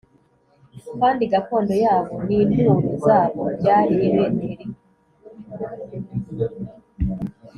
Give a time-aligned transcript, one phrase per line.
[0.99, 2.73] Kandi gakondo yabo n’inturo
[3.05, 4.65] zabo byari i Beteli